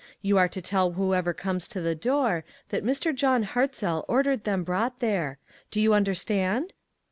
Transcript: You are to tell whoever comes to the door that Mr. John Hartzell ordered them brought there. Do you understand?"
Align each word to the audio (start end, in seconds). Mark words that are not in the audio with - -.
You 0.23 0.39
are 0.39 0.47
to 0.47 0.63
tell 0.63 0.93
whoever 0.93 1.31
comes 1.31 1.67
to 1.67 1.79
the 1.79 1.93
door 1.93 2.43
that 2.69 2.83
Mr. 2.83 3.13
John 3.13 3.43
Hartzell 3.43 4.03
ordered 4.07 4.45
them 4.45 4.63
brought 4.63 4.99
there. 4.99 5.37
Do 5.69 5.79
you 5.79 5.93
understand?" 5.93 6.73